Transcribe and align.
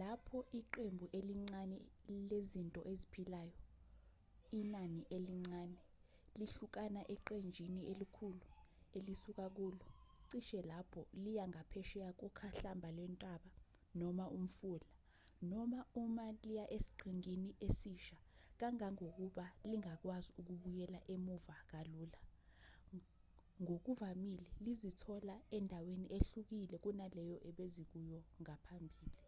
lapho 0.00 0.38
iqembu 0.60 1.04
elincane 1.18 1.78
lezinto 2.30 2.80
eziphilayo 2.92 3.58
inani 4.60 5.00
elincane 5.16 5.78
lihlukana 6.38 7.00
eqenjini 7.14 7.80
elikhulu 7.92 8.46
elisuka 8.98 9.46
kulo 9.56 9.84
cishe 10.30 10.60
lapho 10.70 11.00
liya 11.24 11.44
ngaphesheya 11.52 12.10
kokhahlamba 12.20 12.88
lwentaba 12.96 13.50
noma 13.98 14.24
umfula 14.38 14.88
noma 15.50 15.80
uma 16.02 16.26
liya 16.46 16.64
esiqhingini 16.76 17.48
esisha 17.66 18.18
kangangokuba 18.60 19.46
lingakwazi 19.70 20.30
ukubuyela 20.40 21.00
emuva 21.14 21.56
kalula 21.70 22.20
ngokuvamile 23.62 24.46
lizozithola 24.64 25.34
endaweni 25.56 26.06
ehlukile 26.16 26.76
kunaleyo 26.84 27.36
ebezikuyo 27.48 28.20
ngaphambili 28.42 29.18